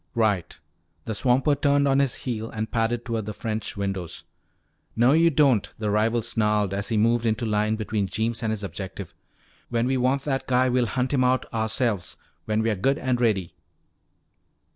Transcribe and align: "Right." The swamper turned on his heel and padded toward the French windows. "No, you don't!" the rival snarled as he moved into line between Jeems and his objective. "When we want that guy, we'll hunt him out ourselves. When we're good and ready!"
"Right." 0.15 0.57
The 1.05 1.13
swamper 1.13 1.53
turned 1.53 1.87
on 1.87 1.99
his 1.99 2.15
heel 2.15 2.49
and 2.49 2.71
padded 2.71 3.05
toward 3.05 3.27
the 3.27 3.33
French 3.35 3.77
windows. 3.77 4.23
"No, 4.95 5.11
you 5.11 5.29
don't!" 5.29 5.71
the 5.77 5.91
rival 5.91 6.23
snarled 6.23 6.73
as 6.73 6.89
he 6.89 6.97
moved 6.97 7.23
into 7.23 7.45
line 7.45 7.75
between 7.75 8.07
Jeems 8.07 8.41
and 8.41 8.51
his 8.51 8.63
objective. 8.63 9.13
"When 9.69 9.85
we 9.85 9.97
want 9.97 10.23
that 10.23 10.47
guy, 10.47 10.69
we'll 10.69 10.87
hunt 10.87 11.13
him 11.13 11.23
out 11.23 11.45
ourselves. 11.53 12.17
When 12.45 12.63
we're 12.63 12.77
good 12.77 12.97
and 12.97 13.21
ready!" 13.21 13.53